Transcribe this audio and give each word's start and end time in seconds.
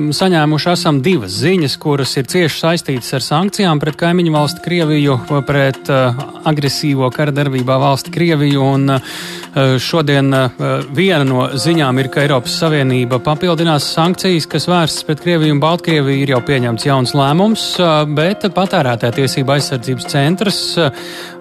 Saņēmuši 0.00 0.70
esam 0.72 1.00
divas 1.04 1.34
ziņas, 1.42 1.74
kuras 1.80 2.14
ir 2.16 2.28
cieši 2.30 2.56
saistītas 2.62 3.12
ar 3.18 3.24
sankcijām 3.24 3.80
pret 3.82 3.98
kaimiņu 4.00 4.32
valsti 4.32 4.62
Krieviju, 4.64 5.18
pret 5.46 5.90
uh, 5.92 6.16
agresīvo 6.48 7.10
kara 7.12 7.34
darbībā 7.34 7.76
valsti 7.82 8.12
Krieviju. 8.14 8.62
Un, 8.64 8.94
uh, 8.96 9.74
šodien 9.82 10.32
uh, 10.32 10.62
viena 10.96 11.26
no 11.28 11.48
ziņām 11.52 12.00
ir, 12.00 12.08
ka 12.12 12.24
Eiropas 12.24 12.56
Savienība 12.62 13.20
papildinās 13.24 13.90
sankcijas, 13.92 14.48
kas 14.50 14.68
vērstas 14.70 15.04
pret 15.08 15.20
Krieviju 15.24 15.56
un 15.56 15.60
Baltkrieviju. 15.62 16.24
Ir 16.24 16.34
jau 16.34 16.40
pieņemts 16.48 16.88
jauns 16.88 17.14
lēmums, 17.18 17.66
uh, 17.82 18.00
bet 18.08 18.48
patērētāja 18.56 19.18
tiesība 19.20 19.58
aizsardzības 19.58 20.08
centrs, 20.14 20.62
uh, 20.80 20.88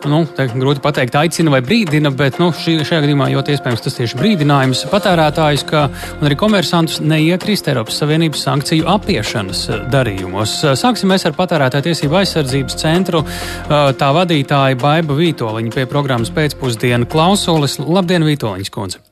nu, 0.10 0.26
grūti 0.36 0.84
pateikt, 0.84 1.16
aicina 1.20 1.56
vai 1.56 1.64
brīdina, 1.66 2.12
bet 2.12 2.42
nu, 2.44 2.52
šī, 2.56 2.80
šajā 2.84 3.06
gadījumā 3.06 3.32
ļoti 3.34 3.56
iespējams 3.56 3.88
tas 3.88 4.00
tieši 4.02 4.20
brīdinājums 4.20 4.86
patērētājus, 4.92 5.66
ka 5.70 5.88
arī 6.26 6.38
komersantus 6.40 7.00
neiekrist 7.04 7.72
Eiropas 7.72 8.00
Savienības 8.02 8.49
sankciju 8.50 8.88
apiešanas 8.90 9.66
eh, 9.70 9.84
darījumos. 9.94 10.56
Eh, 10.64 10.78
sāksim 10.80 11.14
ar 11.14 11.36
patērētāju 11.38 11.90
tiesību 11.90 12.22
aizsardzības 12.22 12.80
centru. 12.82 13.24
Eh, 13.26 13.92
tā 14.00 14.10
vadītāja 14.16 14.80
Baiba 14.80 15.18
Vītoliņa 15.20 15.76
pie 15.76 15.86
programmas 15.90 16.34
pēcpusdienu 16.34 17.10
klausulis. 17.10 17.80
Labdien, 17.84 18.26
Vītoliņas 18.28 18.74
kundze! 18.74 19.09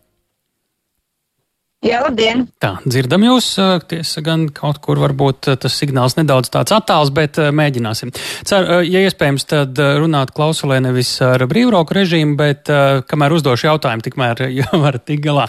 Jā, 1.85 1.99
labdien! 2.01 2.39
Tā, 2.57 2.71
dzirdam 2.89 3.21
jūs, 3.21 3.51
tiesa 3.85 4.21
gan 4.25 4.47
kaut 4.49 4.79
kur 4.81 4.97
varbūt 4.97 5.45
tas 5.61 5.75
signāls 5.77 6.15
nedaudz 6.17 6.49
tāds 6.49 6.73
attāls, 6.73 7.11
bet 7.13 7.37
mēģināsim. 7.37 8.09
Ceru, 8.49 8.79
ja 8.81 9.03
iespējams, 9.05 9.45
tad 9.45 9.77
runāt 10.01 10.31
klausulē 10.33 10.79
nevis 10.81 11.11
ar 11.21 11.45
brīvroku 11.45 11.93
režīmu, 11.93 12.33
bet 12.39 12.71
kamēr 13.11 13.35
uzdošu 13.37 13.69
jautājumu, 13.69 14.05
tikmēr 14.07 14.41
jau 14.57 14.79
varat 14.81 15.05
tik 15.05 15.21
galā. 15.27 15.45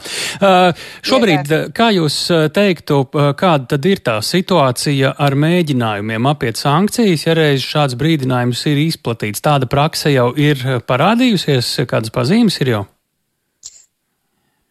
Šobrīd, 1.09 1.54
kā 1.73 1.88
jūs 1.96 2.20
teiktu, 2.52 3.01
kāda 3.40 3.73
tad 3.73 3.88
ir 3.88 4.04
tā 4.04 4.18
situācija 4.20 5.15
ar 5.16 5.38
mēģinājumiem 5.46 6.29
apiet 6.29 6.60
sankcijas, 6.60 7.24
ja 7.24 7.38
reiz 7.40 7.65
šāds 7.65 7.96
brīdinājums 7.96 8.66
ir 8.68 8.85
izplatīts? 8.85 9.40
Tāda 9.48 9.65
prakse 9.65 10.13
jau 10.13 10.29
ir 10.37 10.60
parādījusies, 10.85 11.73
kādas 11.88 12.13
pazīmes 12.13 12.60
ir 12.60 12.74
jau? 12.76 12.85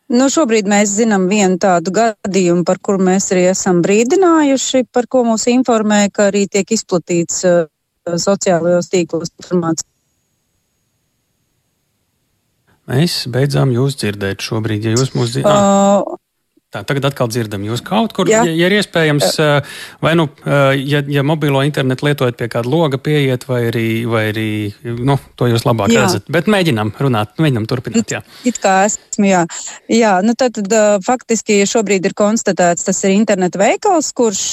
Nu, 0.08 0.30
šobrīd 0.32 0.70
mēs 0.72 0.94
zinām 0.96 1.26
vienu 1.28 1.58
tādu 1.60 1.92
gadījumu, 1.92 2.64
par 2.68 2.80
kuru 2.80 3.04
mēs 3.10 3.28
arī 3.36 3.50
esam 3.50 3.82
brīdinājuši, 3.84 4.86
par 4.96 5.10
ko 5.12 5.26
mūs 5.28 5.50
informē, 5.52 6.06
ka 6.14 6.30
arī 6.32 6.46
tiek 6.48 6.72
izplatīts 6.72 7.44
uh, 7.48 7.66
sociālajos 8.08 8.88
tīklos 8.94 9.34
informācija. 9.36 9.90
Mēs 12.88 13.26
beidzām 13.28 13.74
jūs 13.76 13.98
dzirdēt 14.00 14.46
šobrīd, 14.48 14.88
ja 14.88 14.96
jūs 14.96 15.12
mūs 15.12 15.34
dzirdat. 15.36 15.60
Uh, 15.60 16.16
Tā, 16.78 16.84
tagad 16.86 17.08
atkal 17.10 17.30
dzirdam 17.32 17.64
jūs 17.66 17.82
kaut 17.86 18.14
kur, 18.14 18.30
ja, 18.30 18.44
ja 18.46 18.68
ir 18.70 18.76
iespējams, 18.78 19.38
vai 20.04 20.14
nu, 20.18 20.28
ja, 20.46 21.02
ja 21.02 21.24
mobilo 21.26 21.64
internetu 21.66 22.06
lietojat 22.06 22.38
pie 22.38 22.50
kāda 22.54 22.70
loga, 22.70 23.00
pieiet, 23.02 23.48
vai 23.50 23.64
arī, 23.72 23.88
vai 24.10 24.28
arī 24.30 24.50
nu, 24.84 25.18
to 25.40 25.50
jūs 25.50 25.66
labāk 25.66 25.94
jā. 25.94 26.06
redzat. 26.06 26.28
Bet 26.34 26.50
mēģinām 26.52 26.94
runāt, 27.02 27.34
mēģinām 27.42 27.68
turpināt. 27.70 28.14
Jā. 28.14 28.22
It 28.48 28.62
kā 28.62 28.76
esmu, 28.86 29.26
jā. 29.26 29.44
Jā, 29.90 30.14
nu 30.26 30.36
tad, 30.38 30.60
tad 30.60 31.02
faktiski 31.06 31.64
šobrīd 31.70 32.06
ir 32.12 32.18
konstatēts, 32.18 32.86
tas 32.88 33.02
ir 33.08 33.16
interneta 33.16 33.62
veikals, 33.62 34.12
kurš 34.18 34.44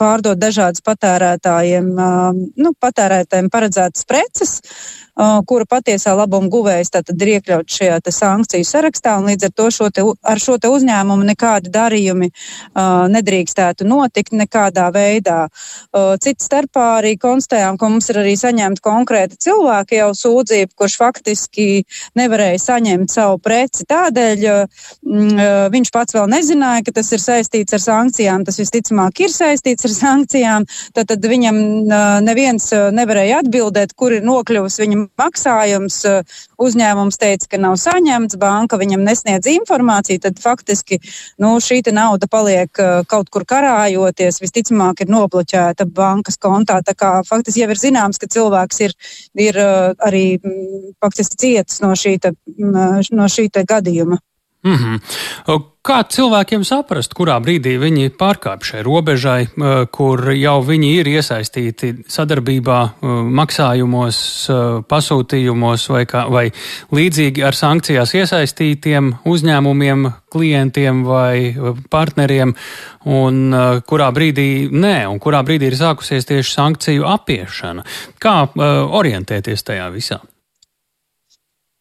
pārdod 0.00 0.40
dažādas 0.40 0.84
patērētājiem, 0.84 1.94
nu, 2.60 2.74
patērētājiem 2.84 3.48
paredzētas 3.52 4.08
preces 4.10 4.58
kura 5.46 5.66
patiesā 5.68 6.14
labuma 6.16 6.48
guvējs 6.52 6.92
tad 6.94 7.10
ir 7.14 7.34
iekļauts 7.36 7.76
šajā 7.80 7.98
sankciju 8.10 8.66
sarakstā, 8.66 9.16
un 9.20 9.28
līdz 9.30 9.48
ar 9.48 9.52
to 9.56 9.68
šo 9.74 9.88
te, 9.94 10.04
ar 10.04 10.40
šo 10.40 10.56
te 10.60 10.70
uzņēmumu 10.72 11.26
nekādi 11.28 11.72
darījumi 11.72 12.30
uh, 12.30 13.06
nedrīkstētu 13.12 13.86
notikt 13.88 14.34
nekādā 14.36 14.88
veidā. 14.94 15.46
Uh, 15.92 16.14
Cits 16.20 16.48
starpā 16.48 16.86
arī 17.00 17.16
konstatējām, 17.20 17.78
ka 17.80 17.90
mums 17.90 18.10
ir 18.10 18.20
arī 18.22 18.34
saņemta 18.40 18.84
konkrēti 18.84 19.38
cilvēki 19.46 20.00
jau 20.00 20.10
sūdzība, 20.16 20.74
kurš 20.78 20.96
faktiski 21.00 21.68
nevarēja 22.18 22.62
saņemt 22.64 23.12
savu 23.12 23.38
preci. 23.42 23.86
Tādēļ, 23.90 24.46
mm, 25.04 25.44
viņš 25.74 25.92
pats 25.94 26.16
vēl 26.16 26.28
nezināja, 26.32 26.84
ka 26.86 26.96
tas 27.00 27.12
ir 27.14 27.22
saistīts 27.22 27.76
ar 27.76 27.84
sankcijām, 27.84 28.44
tas 28.48 28.60
visticamāk 28.60 29.24
ir 29.24 29.34
saistīts 29.34 29.86
ar 29.88 29.94
sankcijām, 29.96 30.68
tad, 30.96 31.10
tad 31.12 31.24
viņam 31.24 31.60
neviens 32.24 32.70
nevarēja 32.94 33.42
atbildēt, 33.44 33.94
kur 33.98 34.14
ir 34.16 34.26
nokļuvusi 34.26 34.84
viņa 34.84 35.09
maksājums, 35.18 35.96
eh, 36.04 36.22
uzņēmums 36.60 37.18
teica, 37.18 37.48
ka 37.50 37.58
nav 37.58 37.76
saņemts, 37.80 38.38
banka 38.38 38.78
viņam 38.78 39.04
nesniedz 39.04 39.46
informāciju, 39.50 40.20
tad 40.20 40.38
faktiski 40.38 41.00
nu, 41.38 41.56
šī 41.58 41.80
nauda 41.92 42.28
paliek 42.28 42.70
eh, 42.78 43.02
kaut 43.08 43.30
kur 43.30 43.44
karājoties, 43.44 44.40
visticamāk 44.40 45.00
ir 45.00 45.06
nobloķēta 45.06 45.86
bankas 45.86 46.36
kontā. 46.36 46.80
Tā 46.82 46.94
kā 46.94 47.12
faktiski 47.26 47.64
jau 47.64 47.70
ir 47.70 47.80
zināms, 47.80 48.18
ka 48.18 48.26
cilvēks 48.26 48.80
ir, 48.80 48.96
ir 49.34 49.56
eh, 49.56 49.94
arī 49.98 50.24
mm, 50.38 50.96
faktiski 51.02 51.36
cietis 51.36 51.80
no 51.80 51.94
šī, 51.94 52.18
mm, 52.20 53.10
no 53.12 53.24
šī 53.30 53.48
gadījuma. 53.50 54.18
Mm 54.62 54.76
-hmm. 54.76 55.60
Kā 55.80 56.02
cilvēkiem 56.04 56.60
saprast, 56.60 57.14
kurā 57.16 57.38
brīdī 57.40 57.78
viņi 57.80 58.10
pārkāpj 58.20 58.66
šai 58.68 58.82
robežai, 58.84 59.46
kur 59.90 60.32
jau 60.36 60.58
viņi 60.60 60.90
ir 60.98 61.08
iesaistīti 61.08 62.04
sadarbībā, 62.04 62.80
maksājumos, 63.40 64.18
pasūtījumos 64.92 65.88
vai, 65.88 66.04
kā, 66.04 66.26
vai 66.28 66.50
līdzīgi 66.92 67.46
ar 67.46 67.56
sankcijās 67.56 68.12
iesaistītiem 68.14 69.14
uzņēmumiem, 69.24 70.12
klientiem 70.28 71.04
vai 71.04 71.56
partneriem, 71.90 72.52
un 73.04 73.54
kurā 73.88 74.10
brīdī 74.12 74.68
nē, 74.68 75.08
un 75.08 75.18
kurā 75.18 75.40
brīdī 75.42 75.72
ir 75.72 75.78
sākusies 75.80 76.28
tieši 76.28 76.52
sankciju 76.52 77.08
apiešana? 77.08 77.84
Kā 78.20 78.36
orientēties 79.00 79.64
tajā 79.64 79.88
visā? 79.96 80.20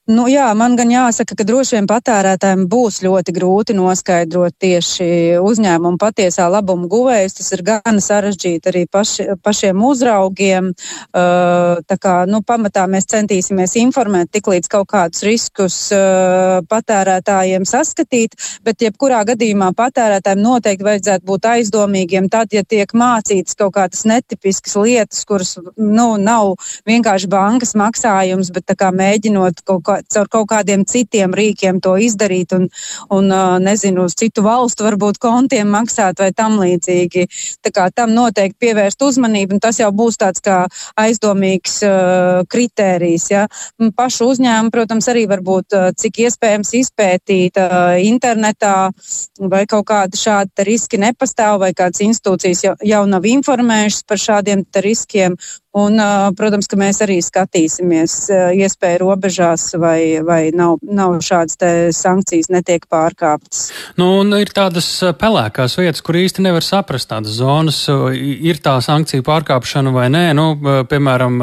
Nu, 0.09 0.23
jā, 0.25 0.47
man 0.57 0.73
gan 0.73 0.89
jāsaka, 0.89 1.35
ka 1.37 1.45
droši 1.45 1.75
vien 1.75 1.87
patērētājiem 1.89 2.63
būs 2.71 2.95
ļoti 3.05 3.33
grūti 3.35 3.75
noskaidrot 3.77 4.55
tieši 4.57 5.37
uzņēmumu 5.37 5.99
patiesā 6.01 6.47
labuma 6.49 6.87
guvējus. 6.89 7.35
Tas 7.37 7.53
ir 7.53 7.61
gan 7.67 8.01
sarežģīti 8.01 8.71
arī 8.71 8.81
paši, 8.89 9.27
pašiem 9.45 9.83
uzraugiem. 9.85 10.71
Uh, 11.13 11.83
tā 11.85 11.97
kā, 12.01 12.15
nu, 12.25 12.39
pamatā 12.41 12.87
mēs 12.89 13.05
centīsimies 13.11 13.75
informēt 13.83 14.31
tik 14.33 14.49
līdz 14.49 14.71
kaut 14.73 14.87
kādus 14.95 15.21
riskus 15.27 15.77
uh, 15.93 16.57
patērētājiem 16.65 17.69
saskatīt, 17.69 18.33
bet 18.65 18.81
jebkurā 18.81 19.21
gadījumā 19.29 19.69
patērētājiem 19.77 20.41
noteikti 20.41 20.89
vajadzētu 20.89 21.29
būt 21.29 21.47
aizdomīgiem 21.51 22.31
tad, 22.33 22.49
ja 22.57 22.65
tiek 22.65 22.97
mācīts 22.97 23.53
kaut 23.61 23.75
kādas 23.77 24.07
netipiskas 24.09 24.73
lietas, 24.81 25.21
kuras, 25.29 25.53
nu, 25.77 26.09
nav 26.17 26.55
vienkārši 26.89 27.29
bankas 27.29 27.77
maksājums, 27.77 28.49
bet 28.57 28.71
tā 28.73 28.79
kā 28.81 28.89
mēģinot 28.89 29.61
kaut 29.69 29.85
kā 29.85 29.98
caur 30.13 30.29
kaut 30.31 30.49
kādiem 30.51 30.85
citiem 30.87 31.33
rīkiem 31.35 31.81
to 31.83 31.95
izdarīt 31.99 32.53
un, 32.55 32.67
un 33.13 33.33
nezinu, 33.63 34.07
uz 34.09 34.15
citu 34.19 34.43
valstu 34.45 34.85
varbūt 34.87 35.19
kontiem 35.21 35.69
maksāt 35.73 36.19
vai 36.21 36.31
tam 36.35 36.59
līdzīgi. 36.61 37.27
Tā 37.65 37.73
kā 37.75 37.89
tam 37.95 38.13
noteikti 38.15 38.59
pievērst 38.65 39.01
uzmanību, 39.05 39.57
un 39.57 39.63
tas 39.63 39.79
jau 39.81 39.89
būs 39.95 40.19
tāds 40.19 40.43
kā 40.43 40.59
aizdomīgs 40.99 41.79
uh, 41.87 42.41
kritērijs. 42.49 43.29
Ja? 43.33 43.45
Pašu 43.95 44.29
uzņēmumu, 44.33 44.73
protams, 44.73 45.09
arī 45.11 45.25
varbūt 45.29 45.77
uh, 45.77 45.89
cik 45.97 46.21
iespējams 46.25 46.73
izpētīt 46.81 47.59
uh, 47.61 47.95
internetā 48.03 48.75
vai 49.39 49.63
kaut 49.69 49.87
kādi 49.89 50.19
šādi 50.19 50.67
riski 50.67 50.99
nepastāv 51.01 51.59
vai 51.63 51.71
kādas 51.77 52.03
institūcijas 52.05 52.65
jau, 52.65 52.75
jau 52.85 53.03
nav 53.09 53.25
informējušas 53.29 54.05
par 54.09 54.21
šādiem 54.21 54.65
riskiem 54.83 55.37
Un, 55.77 56.01
protams, 56.33 56.65
ka 56.65 56.77
mēs 56.81 56.97
arī 57.05 57.19
skatīsimies 57.21 58.13
iespēju 58.57 59.03
robežās, 59.03 59.67
vai, 59.77 60.17
vai 60.25 60.49
nav, 60.49 60.79
nav 60.81 61.19
šādas 61.21 61.93
sankcijas 61.93 62.49
netiek 62.49 62.87
pārkāptas. 62.89 63.67
Nu, 63.99 64.23
ir 64.41 64.49
tādas 64.49 64.87
pelēkās 65.21 65.77
vietas, 65.77 66.01
kur 66.01 66.17
īsti 66.17 66.41
nevar 66.41 66.65
saprast 66.65 67.11
tādas 67.11 67.35
zonas, 67.37 67.83
ir 67.85 68.57
tā 68.65 68.79
sankcija 68.81 69.21
pārkāpšana 69.27 69.93
vai 69.93 70.07
nē. 70.09 70.23
Nu, 70.33 70.47
piemēram, 70.89 71.37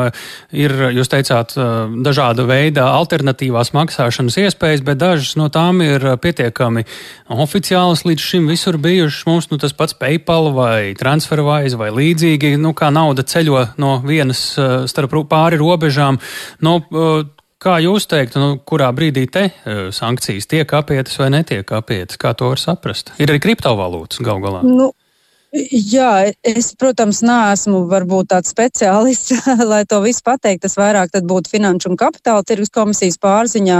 ir, 0.51 0.75
jūs 0.99 1.13
teicāt, 1.13 1.55
dažāda 2.03 2.49
veida 2.51 2.89
alternatīvās 2.97 3.71
maksāšanas 3.79 4.41
iespējas, 4.43 4.83
bet 4.91 4.99
dažas 5.05 5.37
no 5.39 5.47
tām 5.55 5.85
ir 5.87 6.03
pietiekami 6.19 6.83
oficiālas 7.31 8.03
līdz 8.03 8.27
šim 8.33 8.51
visur 8.51 8.81
bijušas. 8.83 9.23
Mums 9.31 9.51
nu, 9.55 9.63
tas 9.63 9.77
pats 9.77 9.95
PayPal 9.95 10.51
vai 10.59 10.81
TransferWise 10.99 11.79
vai 11.79 11.95
līdzīgi, 11.95 12.57
nu, 12.59 12.75
kā 12.75 12.91
nauda 12.91 13.23
ceļo 13.23 13.69
no 13.79 13.95
vietas 14.03 14.16
vienas 14.17 14.43
eh, 14.59 14.77
starp 14.91 15.17
pāri 15.31 15.61
robežām. 15.63 16.21
Nu, 16.67 16.79
eh, 16.83 17.33
Kā 17.57 17.79
jūs 17.81 18.05
teiktu, 18.05 18.37
nu, 18.37 18.49
kurā 18.69 18.91
brīdī 18.93 19.23
te 19.33 19.47
uh, 19.49 19.79
sankcijas 19.89 20.45
tiek 20.45 20.75
apietas 20.77 21.17
vai 21.17 21.31
netiek 21.33 21.71
apietas? 21.73 22.19
Kā 22.21 22.35
to 22.37 22.51
var 22.51 22.61
saprast? 22.61 23.15
Ir 23.17 23.33
arī 23.33 23.41
kriptovalūtas 23.41 24.21
gal 24.23 24.43
galā. 24.45 24.61
Nu, 24.61 24.91
Jā, 25.71 26.33
es, 26.45 26.73
protams, 26.77 27.23
neesmu 27.25 27.85
varbūt 27.89 28.29
tāds 28.33 28.51
speciālists, 28.53 29.33
lai 29.71 29.85
to 29.89 30.01
visu 30.05 30.21
pateikt. 30.27 30.65
Tas 30.67 30.77
vairāk 30.77 31.15
būtu 31.25 31.53
Finanšu 31.53 31.93
un 31.93 31.99
Kapitāla 32.01 32.45
tirgus 32.45 32.73
komisijas 32.75 33.17
pārziņā. 33.23 33.79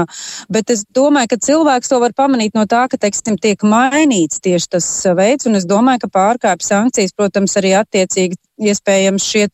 Bet 0.53 0.73
es 0.73 0.87
domāju, 0.97 1.35
ka 1.35 1.41
cilvēks 1.49 1.93
to 1.93 2.01
var 2.01 2.15
pamanīt 2.17 2.57
no 2.57 2.65
tā, 2.71 2.87
ka, 2.89 3.01
teiksim, 3.01 3.37
tiek 3.43 3.61
mainīts 3.67 4.41
tieši 4.45 4.73
tas 4.79 4.89
veids. 5.19 5.49
Un 5.51 5.59
es 5.61 5.69
domāju, 5.69 6.07
ka 6.07 6.13
pārkāpj 6.17 6.69
sankcijas, 6.71 7.17
protams, 7.17 7.59
arī 7.61 7.75
attiecīgi 7.83 8.39
iespējams 8.59 9.25
šie 9.27 9.47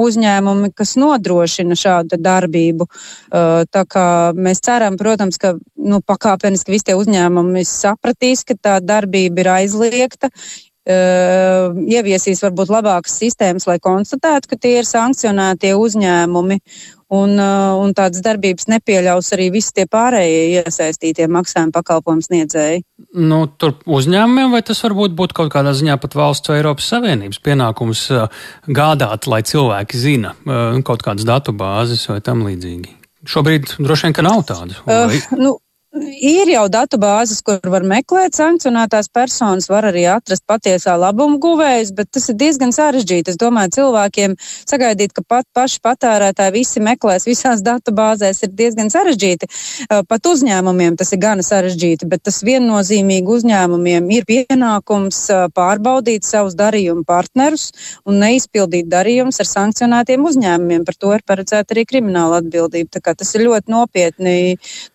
uzņēmumi, 0.00 0.70
kas 0.76 0.94
nodrošina 1.00 1.76
šādu 1.78 2.18
darbību. 2.22 2.88
Tā 3.74 3.84
kā 3.90 4.06
mēs 4.36 4.62
ceram, 4.64 4.98
protams, 5.00 5.38
ka 5.40 5.54
nu, 5.76 6.00
pakāpeniski 6.04 6.74
visi 6.74 6.90
tie 6.90 6.98
uzņēmumi 6.98 7.64
sapratīs, 7.68 8.44
ka 8.46 8.56
tā 8.56 8.76
darbība 8.84 9.44
ir 9.44 9.52
aizliegta, 9.58 10.30
ieviesīs 10.84 12.42
varbūt 12.44 12.68
labākas 12.68 13.16
sistēmas, 13.22 13.64
lai 13.70 13.78
konstatētu, 13.80 14.50
ka 14.50 14.58
tie 14.60 14.74
ir 14.82 14.88
sankcionētie 14.88 15.72
uzņēmumi 15.80 16.58
un, 17.14 17.34
uh, 17.38 17.74
un 17.80 17.92
tādas 17.96 18.22
darbības 18.24 18.68
nepieļaus 18.70 19.30
arī 19.36 19.50
visi 19.54 19.74
tie 19.76 19.86
pārējie 19.90 20.62
iesaistītie 20.62 21.28
maksājuma 21.30 21.74
pakalpojumu 21.74 22.24
sniedzēji. 22.26 22.84
Nu, 23.20 23.44
tur 23.60 23.76
uzņēmumiem 23.84 24.54
vai 24.54 24.62
tas 24.66 24.82
varbūt 24.84 25.16
būtu 25.18 25.38
kaut 25.40 25.52
kādā 25.54 25.74
ziņā 25.76 25.98
pat 26.02 26.16
valsts 26.18 26.50
vai 26.50 26.60
Eiropas 26.60 26.90
Savienības 26.92 27.40
pienākums 27.44 28.06
uh, 28.14 28.44
gādāt, 28.66 29.28
lai 29.30 29.42
cilvēki 29.46 30.00
zina 30.00 30.34
kaut 30.84 31.04
kādas 31.04 31.26
datu 31.28 31.54
bāzes 31.56 32.06
vai 32.10 32.20
tam 32.24 32.44
līdzīgi? 32.46 33.00
Šobrīd 33.28 33.76
droši 33.80 34.08
vien, 34.08 34.16
ka 34.16 34.24
nav 34.24 34.42
tādas. 34.48 34.80
Uh, 34.84 35.14
nu, 35.40 35.54
Ir 35.94 36.48
jau 36.50 36.64
datu 36.66 36.98
bāzes, 36.98 37.38
kur 37.46 37.60
var 37.70 37.84
meklēt 37.86 38.34
sankcionētās 38.34 39.06
personas, 39.14 39.68
var 39.70 39.86
arī 39.92 40.02
atrast 40.10 40.42
patiesā 40.50 40.96
labuma 40.98 41.36
guvējus, 41.38 41.92
bet 41.94 42.08
tas 42.16 42.26
ir 42.32 42.34
diezgan 42.40 42.72
sarežģīti. 42.74 43.30
Es 43.30 43.38
domāju, 43.38 43.70
cilvēkiem 43.76 44.34
sagaidīt, 44.42 45.12
ka 45.14 45.22
pat 45.22 45.46
paši 45.54 45.78
patērētāji 45.86 46.54
visi 46.56 46.82
meklēs 46.82 47.28
visās 47.28 47.62
datu 47.62 47.94
bāzēs, 47.94 48.42
ir 48.42 48.50
diezgan 48.58 48.90
sarežģīti. 48.90 49.46
Pat 50.10 50.26
uzņēmumiem 50.26 50.96
tas 50.98 51.14
ir 51.14 51.20
gana 51.22 51.46
sarežģīti, 51.46 52.10
bet 52.10 52.24
tas 52.26 52.40
viennozīmīgi 52.42 53.30
uzņēmumiem 53.36 54.10
ir 54.18 54.26
pienākums 54.26 55.20
pārbaudīt 55.54 56.26
savus 56.26 56.58
darījumu 56.58 57.06
partnerus 57.06 57.68
un 58.02 58.18
neizpildīt 58.24 58.90
darījumus 58.90 59.38
ar 59.38 59.52
sankcionētiem 59.52 60.26
uzņēmumiem. 60.26 60.82
Par 60.90 60.98
to 60.98 61.14
ir 61.14 61.22
paredzēta 61.22 61.78
arī 61.78 61.86
krimināla 61.86 62.42
atbildība. 62.42 62.98
Tas 63.14 63.34
ir 63.38 63.46
ļoti 63.46 63.70
nopietni, 63.70 64.36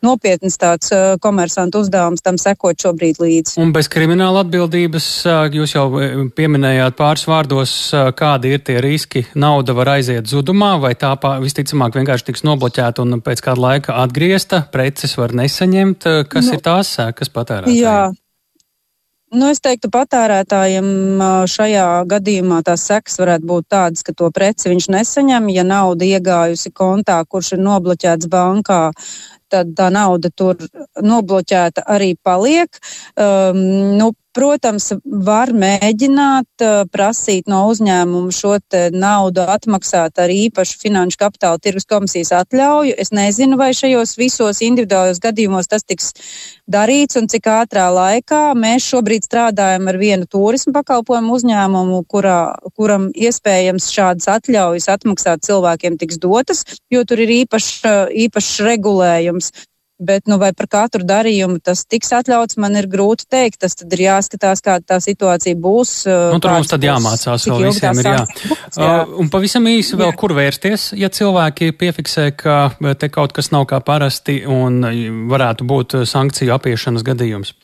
nopietns 0.03 0.59
tāds 0.59 0.88
komersantu 1.23 1.83
uzdevums 1.83 2.23
tam 2.25 2.37
sekot 2.41 2.79
šobrīd 2.79 3.19
līdzi. 3.23 3.57
Un 3.61 3.73
bez 3.75 3.89
krimināla 3.91 4.43
atbildības 4.45 5.09
uh, 5.27 5.41
jūs 5.53 5.75
jau 5.75 5.85
uh, 5.89 6.23
pieminējāt 6.35 6.97
pāris 6.99 7.25
vārdos, 7.29 7.73
kādi 8.19 8.55
ir 8.55 8.63
tie 8.65 8.79
riski. 8.83 9.25
Nauda 9.39 9.75
var 9.77 9.95
aiziet 9.97 10.29
zudumā, 10.29 10.75
vai 10.81 10.93
tā 10.99 11.13
visticamāk 11.43 11.97
vienkārši 11.99 12.29
tiks 12.31 12.45
nobloķēta 12.47 13.03
un 13.05 13.19
pēc 13.25 13.43
kāda 13.45 13.65
laika 13.65 13.99
atgriezta, 14.03 14.63
preces 14.71 15.17
var 15.19 15.35
nesaņemt. 15.37 16.09
Kas 16.29 16.49
nu, 16.49 16.57
ir 16.57 16.65
tās 16.65 16.95
sēkas 16.97 17.31
patērētājiem? 17.33 17.83
Jā. 17.83 18.01
Nu, 19.29 19.45
es 19.53 19.59
teiktu, 19.61 19.91
patērētājiem 19.93 21.19
šajā 21.49 21.85
gadījumā 22.09 22.63
tās 22.65 22.87
sekas 22.89 23.19
varētu 23.21 23.45
būt 23.51 23.67
tādas, 23.69 24.01
ka 24.05 24.15
to 24.17 24.31
preci 24.33 24.71
viņš 24.71 24.87
nesaņem, 24.95 25.51
ja 25.53 25.65
nauda 25.67 26.07
iegājusi 26.07 26.71
kontā, 26.73 27.19
kurš 27.29 27.53
ir 27.53 27.61
nobloķēts 27.61 28.29
bankā, 28.31 28.79
tad 29.51 29.73
tā 29.77 29.89
nauda 29.93 30.31
tur 30.31 30.57
nobloķēta 31.01 31.85
arī 31.89 32.13
paliek. 32.23 32.81
Um, 33.17 33.61
nu, 33.99 34.13
Protams, 34.39 34.93
var 35.03 35.49
mēģināt 35.51 36.63
prasīt 36.93 37.49
no 37.51 37.65
uzņēmuma 37.73 38.31
šo 38.31 38.53
naudu 38.95 39.43
atmaksāt 39.43 40.21
ar 40.23 40.31
īpašu 40.31 40.77
finanšu 40.79 41.19
kapitāla 41.19 41.59
tirgus 41.59 41.83
komisijas 41.89 42.31
atļauju. 42.37 42.93
Es 43.03 43.11
nezinu, 43.11 43.57
vai 43.59 43.73
šajos 43.75 44.15
visos 44.15 44.61
individuālajos 44.63 45.19
gadījumos 45.25 45.67
tas 45.67 45.83
tiks 45.83 46.13
darīts 46.71 47.19
un 47.19 47.27
cik 47.27 47.49
ātrā 47.51 47.89
laikā. 47.91 48.53
Mēs 48.55 48.87
šobrīd 48.93 49.27
strādājam 49.27 49.91
ar 49.91 49.99
vienu 49.99 50.29
turismu 50.31 50.71
pakalpojumu 50.77 51.35
uzņēmumu, 51.35 51.99
kurā, 52.07 52.39
kuram 52.79 53.09
iespējams 53.11 53.89
šādas 53.91 54.29
atļaujas 54.37 54.87
atmaksāt 54.95 55.43
cilvēkiem 55.49 55.99
tiks 55.99 56.21
dotas, 56.23 56.63
jo 56.87 57.03
tur 57.03 57.25
ir 57.25 57.35
īpašs, 57.41 57.75
īpašs 58.29 58.55
regulējums. 58.69 59.51
Bet, 59.99 60.29
nu, 60.31 60.37
vai 60.39 60.53
par 60.55 60.69
katru 60.71 61.03
darījumu 61.03 61.59
tas 61.63 61.81
tiks 61.83 62.13
atļauts, 62.15 62.55
man 62.63 62.77
ir 62.79 62.87
grūti 62.87 63.27
teikt. 63.27 63.59
Tas 63.65 63.75
tad 63.75 63.91
ir 63.97 64.05
jāskatās, 64.05 64.63
kāda 64.63 64.93
tā 64.93 64.99
situācija 65.03 65.59
būs. 65.59 65.93
Uh, 66.07 66.29
nu, 66.35 66.39
tur 66.43 66.55
mums 66.55 66.71
tad 66.71 66.87
jāmācās 66.87 67.47
vēl 67.49 67.65
visiem 67.67 67.99
ir 67.99 68.11
jā. 68.11 68.17
Būs, 68.23 68.79
jā. 68.79 68.89
Uh, 68.89 69.15
un 69.19 69.31
pavisam 69.33 69.67
īsi 69.67 69.99
vēl, 69.99 70.13
jā. 70.13 70.19
kur 70.23 70.35
vērsties, 70.37 70.89
ja 70.99 71.11
cilvēki 71.11 71.73
piefiksē, 71.79 72.29
ka 72.39 72.59
te 72.99 73.11
kaut 73.11 73.35
kas 73.35 73.51
nav 73.51 73.67
kā 73.69 73.81
parasti 73.83 74.41
un 74.47 74.81
varētu 75.31 75.67
būt 75.67 75.99
sankciju 76.07 76.55
apiešanas 76.55 77.03
gadījums. 77.07 77.55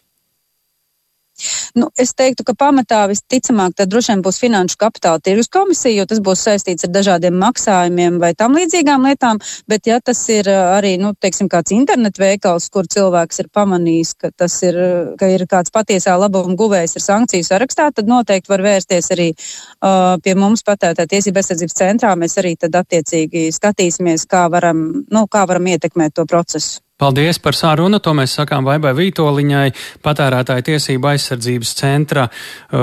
Nu, 1.76 1.90
es 2.00 2.14
teiktu, 2.16 2.46
ka 2.48 2.54
pamatā 2.56 3.02
visticamāk 3.12 3.76
tad 3.76 3.90
droši 3.92 4.14
vien 4.14 4.22
būs 4.24 4.40
finanšu 4.40 4.78
kapitāla 4.80 5.20
tirgus 5.20 5.50
komisija, 5.52 5.98
jo 6.00 6.06
tas 6.08 6.22
būs 6.24 6.44
saistīts 6.48 6.88
ar 6.88 6.94
dažādiem 6.96 7.36
maksājumiem 7.42 8.20
vai 8.22 8.32
tam 8.40 8.56
līdzīgām 8.56 9.04
lietām, 9.10 9.42
bet 9.68 9.90
ja 9.90 10.00
tas 10.00 10.22
ir 10.32 10.48
uh, 10.52 10.78
arī, 10.78 10.96
nu, 11.02 11.12
teiksim, 11.20 11.50
kāds 11.52 11.76
internetu 11.76 12.24
veikals, 12.24 12.70
kur 12.72 12.88
cilvēks 12.88 13.44
ir 13.44 13.52
pamanījis, 13.52 14.14
ka 14.22 14.32
tas 14.32 14.56
ir, 14.64 14.80
ka 15.20 15.30
ir 15.34 15.44
kāds 15.52 15.74
patiesā 15.76 16.16
labuma 16.22 16.56
guvējs 16.60 16.96
ar 17.02 17.06
sankciju 17.10 17.50
sarakstā, 17.50 17.90
tad 17.92 18.08
noteikti 18.08 18.52
var 18.54 18.64
vērsties 18.64 19.12
arī 19.18 19.30
uh, 19.36 20.16
pie 20.24 20.38
mums 20.40 20.64
patērētā 20.64 21.08
tiesība 21.12 21.44
aizsardzības 21.44 21.80
centrā. 21.82 22.16
Mēs 22.16 22.40
arī 22.40 22.56
tad 22.60 22.80
attiecīgi 22.80 23.50
skatīsimies, 23.56 24.28
kā 24.32 24.48
varam, 24.52 24.88
nu, 25.12 25.28
kā 25.28 25.44
varam 25.50 25.68
ietekmēt 25.76 26.16
to 26.16 26.28
procesu. 26.30 26.85
Paldies 26.96 27.42
par 27.44 27.52
sarunu. 27.52 27.98
To 28.00 28.14
mēs 28.16 28.38
sakām 28.38 28.64
Vaibai 28.64 28.94
Vītoliņai, 28.96 29.74
patērētāja 30.00 30.64
tiesība 30.64 31.10
aizsardzības 31.12 31.74
centra 31.76 32.22
uh, 32.24 32.78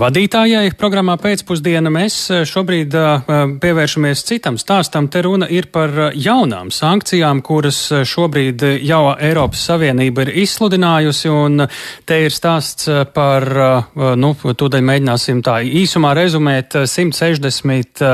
vadītājai. 0.00 0.70
Programmā 0.80 1.18
pēcpusdiena 1.20 1.92
mēs 1.92 2.16
uh, 2.32 2.46
šobrīd 2.48 2.96
uh, 2.96 3.28
pievēršamies 3.60 4.22
citam 4.24 4.56
stāstam. 4.56 5.10
Te 5.12 5.20
runa 5.26 5.44
ir 5.52 5.68
par 5.74 5.92
uh, 5.92 6.16
jaunām 6.16 6.70
sankcijām, 6.72 7.42
kuras 7.44 7.82
uh, 7.92 8.06
šobrīd 8.08 8.64
jau 8.88 9.02
Eiropas 9.12 9.66
Savienība 9.74 10.24
ir 10.24 10.32
izsludinājusi. 10.46 11.28
Un 11.28 11.66
te 12.08 12.22
ir 12.24 12.32
stāsts 12.32 12.88
par, 13.12 13.48
uh, 13.52 14.08
nu, 14.16 14.32
tūdaļ 14.40 14.88
mēģināsim 14.88 15.44
tā 15.44 15.58
īsumā 15.68 16.14
rezumēt 16.16 16.78
160 16.80 18.08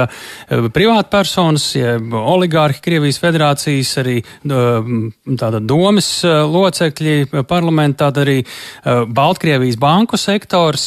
privātpersonas, 0.74 1.70
jeb 1.78 2.18
oligārhi 2.18 2.82
Krievijas 2.82 3.22
federācijas 3.22 3.94
arī 4.02 4.18
tāda 5.40 5.60
domas 5.62 6.08
locekļi 6.24 7.44
parlamentā, 7.48 8.10
tad 8.10 8.20
arī 8.24 8.42
Baltkrievijas 8.84 9.78
banku 9.80 10.18
sektors, 10.20 10.84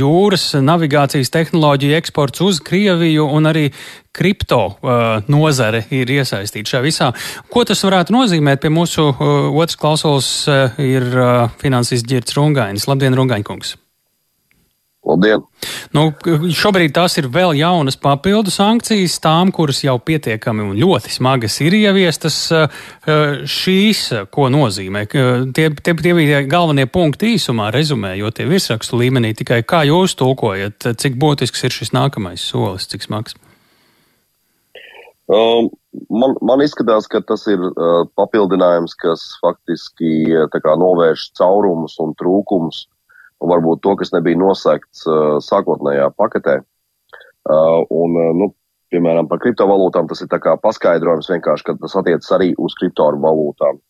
jūras 0.00 0.48
navigācijas 0.60 1.32
tehnoloģiju 1.34 1.96
eksports 2.00 2.42
uz 2.46 2.60
Krieviju 2.64 3.28
un 3.38 3.50
arī 3.52 3.70
kripto 4.16 4.60
nozare 5.28 5.84
ir 5.92 6.10
iesaistīta 6.18 6.74
šajā 6.74 6.84
visā. 6.84 7.10
Ko 7.52 7.64
tas 7.68 7.84
varētu 7.84 8.16
nozīmēt? 8.16 8.62
Pie 8.64 8.72
mūsu 8.72 9.08
otrs 9.12 9.76
klausulas 9.80 10.30
ir 10.82 11.10
finansists 11.62 12.08
Girts 12.08 12.36
Rungainis. 12.38 12.88
Labdien, 12.90 13.16
Rungaiņkungs! 13.16 13.85
Labdien! 15.06 15.42
Nu, 15.94 16.08
šobrīd 16.50 16.90
tās 16.96 17.14
ir 17.20 17.28
vēl 17.30 17.54
jaunas 17.60 17.94
papildu 18.00 18.50
sankcijas, 18.50 19.20
tām, 19.22 19.52
kuras 19.54 19.84
jau 19.84 19.94
pietiekami 20.02 20.64
un 20.64 20.74
ļoti 20.80 21.12
smagas 21.14 21.60
ir 21.62 21.76
ieviestas. 21.78 22.38
Eh, 22.50 23.46
šīs, 23.46 24.02
ko 24.34 24.48
nozīmē? 24.50 25.04
Tie, 25.54 25.70
tie, 25.78 25.94
tie 25.94 26.14
bija 26.16 26.42
galvenie 26.50 26.88
punkti 26.90 27.36
īsumā, 27.36 27.70
rezumējot 27.74 28.40
tie 28.40 28.48
virsrakstu 28.50 28.98
līmenī. 28.98 29.30
Tikai 29.38 29.62
kā 29.62 29.84
jūs 29.86 30.16
tulkojat, 30.18 30.90
cik 30.98 31.20
būtisks 31.22 31.68
ir 31.68 31.78
šis 31.78 31.94
nākamais 31.94 32.42
solis, 32.42 32.88
cik 32.90 33.06
smags? 33.06 33.38
Um, 35.30 35.70
man, 36.10 36.34
man 36.42 36.62
izskatās, 36.62 37.06
ka 37.10 37.22
tas 37.26 37.46
ir 37.50 37.62
uh, 37.62 38.04
papildinājums, 38.18 38.98
kas 38.98 39.24
faktiski 39.42 40.26
kā, 40.50 40.76
novērš 40.82 41.30
caurumus 41.38 41.98
un 42.02 42.14
trūkumus 42.18 42.84
un 43.42 43.52
varbūt 43.52 43.82
to, 43.84 43.96
kas 44.00 44.12
nebija 44.14 44.38
nosakts 44.40 45.04
uh, 45.08 45.36
sākotnējā 45.44 46.10
paketē. 46.16 46.60
Uh, 47.46 47.82
un, 47.94 48.16
uh, 48.16 48.30
nu, 48.36 48.50
piemēram, 48.94 49.28
par 49.30 49.42
kriptovalūtām 49.42 50.08
tas 50.10 50.22
ir 50.24 50.30
tā 50.32 50.40
kā 50.42 50.56
paskaidrojums 50.62 51.30
vienkārši, 51.34 51.66
ka 51.66 51.76
tas 51.82 51.96
attiecas 52.00 52.32
arī 52.36 52.52
uz 52.62 52.74
kriptovalūtām. 52.80 53.82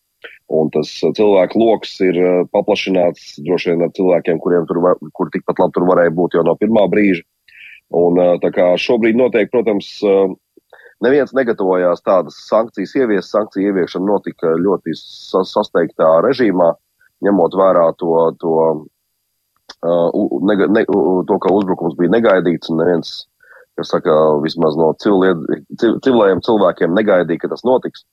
Un 0.57 0.69
tas 0.73 0.89
cilvēku 0.89 1.59
lokus 1.59 1.93
ir 2.01 2.17
paplašināts 2.55 3.35
droši 3.45 3.73
vien 3.73 3.85
ar 3.85 3.91
cilvēkiem, 3.95 4.39
kuriem 4.41 4.65
tur, 4.69 4.79
var, 4.83 4.95
kur 5.13 5.29
tikpat 5.33 5.59
labi 5.61 5.75
tur 5.75 5.85
varēja 5.89 6.13
būt 6.15 6.37
jau 6.37 6.43
no 6.47 6.55
pirmā 6.57 6.87
brīža. 6.91 7.25
Un 7.97 8.17
tā 8.41 8.49
kā 8.55 8.71
šobrīd 8.79 9.19
noteikti, 9.19 9.51
protams, 9.53 9.89
neviens 11.03 11.35
negatavojās 11.37 12.01
tādas 12.03 12.39
sankcijas 12.47 12.95
ievies. 12.97 13.29
Sankciju 13.31 13.69
ieviešana 13.69 14.07
notika 14.07 14.55
ļoti 14.57 14.95
sasteigtā 14.97 16.09
režīmā, 16.25 16.71
ņemot 17.27 17.59
vērā 17.59 17.91
to, 17.99 18.15
to 18.41 18.55
uh, 19.85 20.37
ne, 20.41 20.55
ne, 20.67 20.83
to, 21.27 21.39
ka 21.43 21.53
uzbrukums 21.53 21.97
bija 21.99 22.13
negaidīts 22.15 22.71
un 22.71 22.81
neviens, 22.81 23.15
kas 23.77 23.91
saka, 23.93 24.13
vismaz 24.43 24.77
no 24.79 24.91
civilied, 25.01 25.43
civilējiem 25.77 26.41
cilvēkiem 26.45 26.95
negaidīja, 26.97 27.43
ka 27.43 27.51
tas 27.53 27.65
notiks. 27.67 28.05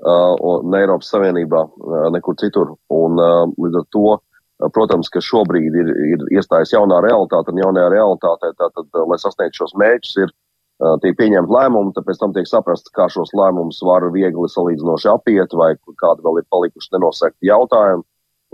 Uh, 0.00 0.60
ne 0.64 0.80
Eiropas 0.80 1.10
Savienībā, 1.12 1.66
uh, 1.68 2.08
nekur 2.12 2.36
citur. 2.40 2.74
Un 2.92 3.20
uh, 3.20 3.46
līdz 3.60 3.82
ar 3.82 3.88
to, 3.92 4.04
uh, 4.16 4.70
protams, 4.72 5.10
ka 5.12 5.20
šobrīd 5.24 5.76
ir, 5.76 5.90
ir 6.14 6.22
iestājas 6.38 6.72
jaunā 6.72 7.02
realitāte, 7.04 7.52
un 7.52 7.60
jaunajā 7.60 7.90
realitātē, 7.92 8.54
tātad, 8.60 8.88
uh, 8.94 9.04
lai 9.08 9.20
sasniegtu 9.20 9.60
šos 9.60 9.76
mērķus, 9.80 10.14
ir 10.24 10.32
uh, 10.32 10.96
tiek 11.04 11.18
pieņemt 11.20 11.52
lēmumi, 11.52 11.92
tāpēc 11.96 12.20
tam 12.22 12.32
tiek 12.36 12.48
saprasts, 12.48 12.92
kā 12.96 13.10
šos 13.12 13.34
lēmumus 13.36 13.82
var 13.84 14.08
viegli 14.14 14.48
salīdzinoši 14.52 15.12
apiet, 15.12 15.56
vai 15.60 15.74
kādi 16.00 16.24
vēl 16.24 16.40
ir 16.40 16.48
palikuši 16.48 16.96
nenosēkti 16.96 17.52
jautājumi 17.52 18.04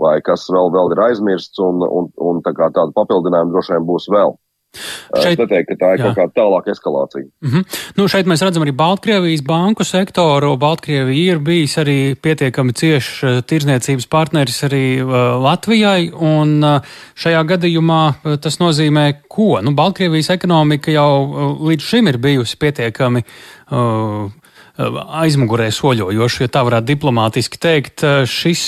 vai 0.01 0.17
kas 0.25 0.47
vēl, 0.53 0.71
vēl 0.73 0.93
ir 0.95 1.05
aizmirsts, 1.09 1.59
un, 1.63 1.81
un, 1.83 2.11
un 2.17 2.43
tā 2.45 2.53
kā 2.57 2.69
tāda 2.73 2.93
papildinājuma 2.95 3.53
droši 3.53 3.77
vien 3.77 3.87
būs 3.87 4.11
vēl. 4.13 4.37
Šeit, 4.77 5.37
es 5.37 5.39
neteiktu, 5.39 5.73
ka 5.73 5.79
tā 5.79 5.89
ir 5.95 6.01
jā. 6.01 6.07
kaut 6.09 6.17
kāda 6.19 6.33
tālāka 6.35 6.71
eskalācija. 6.73 7.25
Mm 7.41 7.49
-hmm. 7.49 7.77
nu, 7.97 8.07
šeit 8.11 8.27
mēs 8.29 8.43
redzam 8.45 8.63
arī 8.63 8.73
Baltkrievijas 8.75 9.41
banku 9.41 9.83
sektoru. 9.83 10.57
Baltkrievija 10.57 11.33
ir 11.33 11.39
bijis 11.39 11.77
arī 11.77 12.15
pietiekami 12.15 12.73
ciešs 12.73 13.45
tirzniecības 13.47 14.05
partneris 14.05 14.63
arī 14.63 15.01
uh, 15.01 15.09
Latvijai, 15.43 16.11
un 16.13 16.63
uh, 16.63 16.81
šajā 17.15 17.43
gadījumā 17.53 18.03
uh, 18.09 18.35
tas 18.37 18.59
nozīmē 18.59 19.13
ko? 19.27 19.61
Nu, 19.61 19.71
Baltkrievijas 19.71 20.29
ekonomika 20.29 20.91
jau 20.91 21.23
uh, 21.23 21.61
līdz 21.69 21.81
šim 21.81 22.07
ir 22.07 22.17
bijusi 22.17 22.57
pietiekami 22.57 23.23
uh, 23.71 24.31
aizmugurē 24.77 25.67
soļojoši, 25.73 26.43
ja 26.43 26.51
tā 26.53 26.61
varētu 26.67 26.87
diplomātiski 26.91 27.59
teikt. 27.61 28.03
Šis, 28.29 28.63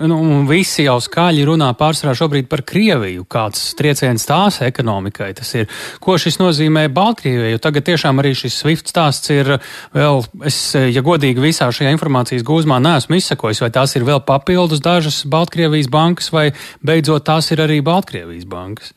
nu, 0.00 0.18
visi 0.48 0.86
jau 0.86 0.96
skaļi 1.02 1.44
runā 1.48 1.68
pārsvarā 1.78 2.14
šobrīd 2.16 2.48
par 2.50 2.64
Krieviju, 2.68 3.26
kāds 3.30 3.74
trieciens 3.78 4.24
tās 4.28 4.62
ekonomikai 4.64 5.32
tas 5.36 5.52
ir. 5.58 5.68
Ko 6.02 6.16
šis 6.20 6.40
nozīmē 6.40 6.86
Baltkrievijai, 6.94 7.52
jo 7.54 7.62
tagad 7.62 7.86
tiešām 7.90 8.22
arī 8.22 8.32
šis 8.38 8.62
SWIFT 8.62 8.94
stāsts 8.94 9.32
ir 9.34 9.56
vēl, 9.92 10.24
es, 10.48 10.62
ja 10.74 11.04
godīgi 11.04 11.44
visā 11.44 11.68
šajā 11.68 11.92
informācijas 11.98 12.46
gūzmā 12.48 12.80
neesmu 12.82 13.20
izsakojis, 13.20 13.60
vai 13.64 13.72
tās 13.76 13.96
ir 13.98 14.08
vēl 14.08 14.24
papildus 14.24 14.80
dažas 14.84 15.22
Baltkrievijas 15.28 15.92
bankas, 15.92 16.32
vai 16.32 16.48
beidzot 16.80 17.28
tās 17.28 17.52
ir 17.52 17.64
arī 17.64 17.82
Baltkrievijas 17.84 18.48
bankas. 18.48 18.96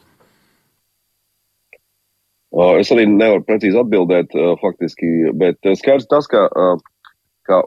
Es 2.56 2.92
arī 2.94 3.04
nevaru 3.12 3.44
precīzi 3.44 3.76
atbildēt, 3.82 4.32
faktiski, 4.62 5.10
bet 5.36 5.60
skaidrs 5.76 6.08
tas, 6.08 6.28
ka, 6.32 6.46
ka 7.44 7.62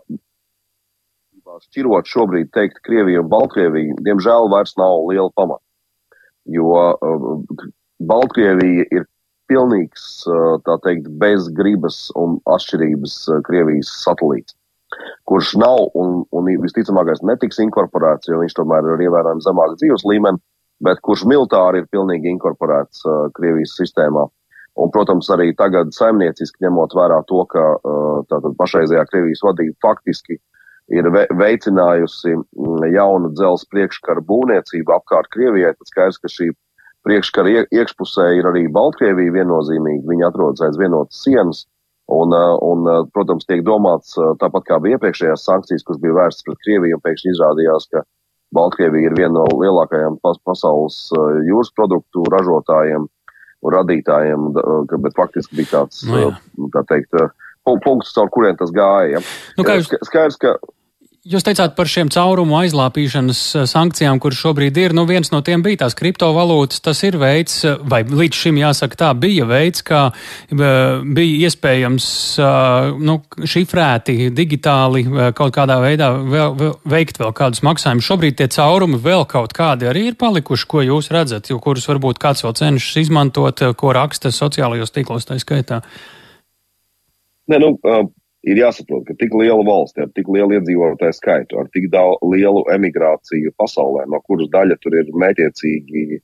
šķirot 1.66 2.09
šobrīd 2.09 2.49
teikt 2.57 2.80
Krieviju 2.87 3.25
un 3.25 3.28
Baltkrieviju, 3.33 3.99
diemžēl 4.07 4.49
vairs 4.52 4.76
nav 4.80 5.02
liela 5.11 5.28
pamata. 5.37 5.64
Jo 6.49 6.97
Baltkrievija 8.09 8.87
ir 8.95 9.04
pilnīgs, 9.49 10.07
tā 10.64 10.78
teikt, 10.85 11.09
bez 11.21 11.50
gribas 11.57 12.07
un 12.21 12.38
atšķirības 12.49 13.18
Krievijas 13.49 13.92
satelīts, 14.04 14.57
kurš 15.28 15.54
nav 15.61 15.90
un, 15.99 16.23
un 16.33 16.50
visticamākais 16.64 17.21
netiks 17.28 17.61
inkorporēts, 17.64 18.30
jo 18.33 18.40
viņš 18.40 18.57
tomēr 18.57 18.88
ir 18.95 19.07
ievērojami 19.09 19.45
zemāk 19.45 19.76
dzīves 19.80 20.07
līmeni, 20.09 20.40
bet 20.85 21.00
kurš 21.04 21.26
militāri 21.28 21.83
ir 21.83 21.92
pilnīgi 21.92 22.33
inkorporēts 22.33 23.04
Krievijas 23.37 23.76
sistēmā. 23.80 24.28
Un, 24.78 24.92
protams, 24.94 25.26
arī 25.35 25.50
tagad 25.58 25.90
saimnieciski 25.97 26.62
ņemot 26.62 26.94
vērā 26.94 27.18
to, 27.26 27.42
ka 27.50 27.64
tātad 28.30 28.54
pašreizējā 28.61 29.08
Krievijas 29.11 29.42
vadība 29.42 29.75
faktiski 29.82 30.38
ir 30.94 31.08
ve 31.12 31.25
veicinājusi 31.40 32.37
mm, 32.37 32.85
jaunu 32.94 33.32
dzels 33.35 33.66
priekškaru 33.73 34.23
būvniecību 34.28 34.94
apkārt 34.94 35.30
Krievijai, 35.35 35.75
tad 35.76 35.90
skaidrs, 35.90 36.20
ka 36.23 36.30
šī 36.32 36.52
priekškara 37.06 37.64
iekšpusē 37.75 38.28
ir 38.38 38.49
arī 38.50 38.66
Baltkrievija 38.73 39.35
viennozīmīgi. 39.40 40.06
Viņi 40.08 40.28
atrodas 40.28 40.64
aiz 40.66 40.78
vienotas 40.80 41.20
sienas. 41.25 41.66
Un, 42.08 42.32
un, 42.64 42.87
protams, 43.12 43.44
tiek 43.44 43.61
domāts 43.66 44.14
tāpat 44.40 44.64
kā 44.64 44.78
bija 44.80 44.97
iepriekšējās 44.97 45.44
sankcijas, 45.44 45.85
kas 45.85 45.99
bija 46.00 46.16
vērstas 46.16 46.47
pret 46.47 46.62
Krieviju, 46.64 46.97
un 46.97 47.04
pēkšņi 47.04 47.35
izrādījās, 47.35 47.90
ka 47.92 48.00
Baltkrievija 48.56 49.11
ir 49.11 49.16
viena 49.18 49.35
no 49.42 49.44
lielākajām 49.61 50.16
pasaules 50.25 51.02
jūras 51.44 51.75
produktu 51.76 52.25
ražotājiem 52.32 53.04
un 53.65 53.75
radītājiem, 53.75 54.49
bet 55.03 55.17
faktiski 55.19 55.61
bija 55.61 55.73
tāds, 55.75 56.03
no 56.09 56.33
nu 56.59 56.71
tā 56.75 56.85
teikt, 56.88 57.15
punkts, 57.85 58.15
caur 58.17 58.31
kuriem 58.33 58.57
tas 58.59 58.73
gāja. 58.75 59.21
Nu, 59.59 59.67
jūs... 59.67 59.91
Skaidrs, 60.09 60.38
ka 60.41 60.55
Jūs 61.27 61.43
teicāt 61.43 61.73
par 61.75 61.89
šiem 61.91 62.13
caurumu 62.15 62.55
aizlāpīšanas 62.61 63.41
sankcijām, 63.67 64.21
kuras 64.23 64.39
šobrīd 64.39 64.77
ir. 64.79 64.93
Nu, 64.95 65.03
viens 65.09 65.33
no 65.33 65.41
tiem 65.43 65.65
bija 65.67 65.81
tās 65.81 65.97
kriptovalūtas. 65.99 66.79
Tas 66.85 67.01
ir 67.03 67.17
veids, 67.19 67.57
vai 67.91 68.05
līdz 68.07 68.39
šim 68.39 68.61
jāsaka 68.61 69.01
tā, 69.01 69.09
bija 69.19 69.49
veids, 69.51 69.83
kā 69.83 70.05
bija 70.55 71.49
iespējams 71.49 72.07
nu, 73.03 73.17
šifrēti, 73.43 74.29
digitāli 74.31 75.03
kaut 75.37 75.57
kādā 75.57 75.81
veidā 75.83 76.13
vēl, 76.23 76.55
vēl, 76.61 76.77
veikt 76.95 77.19
vēl 77.19 77.35
kādus 77.37 77.65
maksājumus. 77.67 78.07
Šobrīd 78.07 78.39
tie 78.39 78.47
caurumi 78.55 79.01
vēl 79.03 79.27
kaut 79.29 79.57
kādi 79.59 79.91
arī 79.91 80.07
ir 80.13 80.21
palikuši, 80.23 80.69
ko 80.71 80.85
jūs 80.87 81.11
redzat, 81.15 81.51
jo 81.51 81.59
kurus 81.65 81.91
varbūt 81.91 82.23
kāds 82.23 82.47
vēl 82.47 82.55
cenšas 82.63 83.03
izmantot, 83.03 83.65
ko 83.75 83.91
raksta 83.97 84.31
sociālajos 84.33 84.95
tīklos 84.95 85.27
tā 85.27 85.41
skaitā. 85.43 85.83
Ne, 87.51 87.59
nu, 87.59 87.75
ir 88.49 88.61
jāsaprot, 88.62 89.05
ka 89.09 89.17
tik 89.21 89.35
liela 89.37 89.64
valsts 89.67 90.00
ar 90.02 90.11
tik 90.17 90.28
lielu 90.33 90.59
iedzīvotāju 90.59 91.17
skaitu, 91.17 91.61
ar 91.61 91.69
tik 91.75 91.88
daudz 91.93 92.23
lielu 92.33 92.64
emigrāciju 92.75 93.55
pasaulē, 93.61 94.07
no 94.09 94.21
kuras 94.26 94.50
daļa 94.55 94.78
tur 94.83 94.97
ir 95.00 95.12
mētiecīgi, 95.25 96.21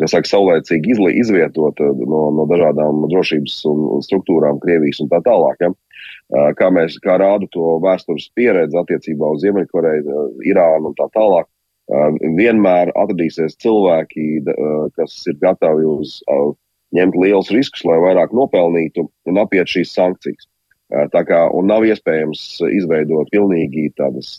kas 0.00 0.14
saka, 0.14 0.28
saulēcīgi 0.28 0.96
izvietota 1.20 1.92
no, 2.02 2.24
no 2.36 2.46
dažādām 2.50 3.06
drošības 3.12 3.56
un 3.70 4.04
struktūrām, 4.04 4.60
Krievijas 4.64 5.00
un 5.04 5.10
tā 5.12 5.22
tālāk. 5.24 5.64
Ja? 5.64 5.72
Kā 6.58 6.70
mēs, 6.72 6.96
kā 7.04 7.18
rāda 7.20 7.48
to 7.52 7.76
vēstures 7.84 8.30
pieredze 8.36 8.78
attiecībā 8.80 9.34
uz 9.34 9.42
Ziemeļkoreju, 9.44 10.22
Irānu 10.48 10.92
un 10.92 10.96
tā 10.98 11.08
tālāk, 11.16 11.48
vienmēr 12.38 12.92
atradīsies 12.96 13.58
cilvēki, 13.60 14.44
kas 14.96 15.18
ir 15.28 15.36
gatavi 15.42 15.88
uz 15.88 16.20
ņemt 16.96 17.16
liels 17.16 17.50
riskus, 17.52 17.84
lai 17.88 17.98
vairāk 18.00 18.32
nopelnītu 18.36 19.06
un 19.28 19.40
apiet 19.40 19.68
šīs 19.68 19.94
sankcijas. 19.96 20.48
Tā 21.12 21.22
kā, 21.24 21.46
un 21.56 21.70
nav 21.70 21.86
iespējams 21.88 22.44
izveidot 22.68 23.30
pilnīgi 23.32 23.88
tādas 23.96 24.36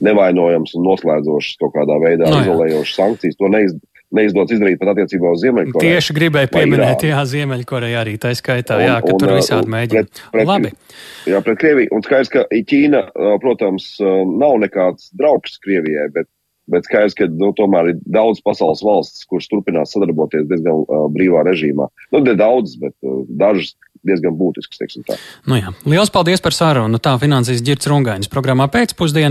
nevainojams 0.00 0.72
un 0.78 0.86
noslēdzošas 0.88 1.60
kaut 1.60 1.74
kādā 1.76 1.98
veidā 2.00 2.30
no, 2.30 2.40
izolējošas 2.40 2.96
sankcijas. 2.96 3.36
To 3.36 3.50
neiz, 3.52 3.74
neizdodas 4.16 4.56
izdarīt 4.56 4.80
pat 4.80 4.94
attiecībā 4.94 5.34
uz 5.34 5.44
Ziemeļkoreju. 5.44 5.84
Tieši 5.84 6.16
gribēju 6.16 6.52
pieminēt, 6.54 7.04
jā, 7.10 7.20
Ziemeļkoreja 7.34 8.00
arī 8.02 8.16
tā 8.22 8.32
skaitā, 8.38 8.80
un, 8.80 8.86
jā, 8.88 8.96
ka 9.04 9.14
un, 9.14 9.20
tur 9.22 9.34
visādi 9.36 9.74
mēģina. 9.76 10.08
Pret, 10.08 10.24
pret, 10.34 10.50
Labi. 10.50 10.72
Jā, 11.30 11.42
pret 11.46 11.60
Krieviju. 11.60 11.92
Un 11.94 12.04
skaidrs, 12.06 12.32
ka 12.32 12.44
Ķīna, 12.72 13.04
protams, 13.44 13.92
nav 14.00 14.56
nekāds 14.64 15.12
draugs 15.20 15.60
Krievijai, 15.62 16.08
bet, 16.16 16.30
bet 16.72 16.88
skaidrs, 16.88 17.18
ka 17.18 17.28
nu, 17.30 17.52
tomēr 17.58 17.92
ir 17.92 18.02
daudz 18.08 18.42
pasaules 18.46 18.82
valsts, 18.86 19.28
kuras 19.30 19.50
turpinās 19.52 19.94
sadarboties 19.94 20.48
diezgan 20.50 20.82
uh, 20.86 21.06
brīvā 21.12 21.44
režīmā. 21.46 21.90
Nu, 22.14 22.24
ne 22.24 22.36
daudz, 22.38 22.76
bet 22.82 22.96
uh, 23.04 23.22
dažas 23.28 23.74
diezgan 24.06 24.36
būtisks. 24.38 24.80
Nu 25.48 25.58
jā. 25.58 25.72
Lielas 25.84 26.12
paldies 26.12 26.40
par 26.44 26.56
sarunu. 26.56 27.00
Tā 27.02 27.16
finansīs 27.20 27.62
Girts 27.64 27.88
Rungainis 27.90 28.30
programmā 28.32 28.66
pēcpusdienā. 28.72 29.28